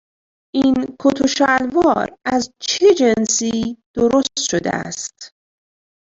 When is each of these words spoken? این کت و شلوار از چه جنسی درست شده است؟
این 0.55 0.95
کت 0.99 1.21
و 1.21 1.27
شلوار 1.27 2.15
از 2.25 2.53
چه 2.59 2.85
جنسی 2.95 3.77
درست 3.95 4.39
شده 4.49 4.69
است؟ 4.69 5.33